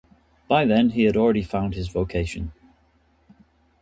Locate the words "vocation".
1.89-2.53